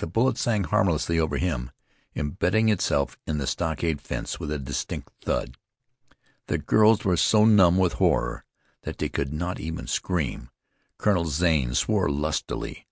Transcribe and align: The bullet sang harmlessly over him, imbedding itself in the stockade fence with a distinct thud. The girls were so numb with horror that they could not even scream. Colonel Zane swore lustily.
The 0.00 0.08
bullet 0.08 0.36
sang 0.38 0.64
harmlessly 0.64 1.20
over 1.20 1.36
him, 1.36 1.70
imbedding 2.16 2.68
itself 2.68 3.16
in 3.28 3.38
the 3.38 3.46
stockade 3.46 4.00
fence 4.00 4.40
with 4.40 4.50
a 4.50 4.58
distinct 4.58 5.10
thud. 5.22 5.56
The 6.48 6.58
girls 6.58 7.04
were 7.04 7.16
so 7.16 7.44
numb 7.44 7.76
with 7.76 7.92
horror 7.92 8.44
that 8.82 8.98
they 8.98 9.08
could 9.08 9.32
not 9.32 9.60
even 9.60 9.86
scream. 9.86 10.50
Colonel 10.98 11.26
Zane 11.26 11.74
swore 11.74 12.08
lustily. 12.10 12.88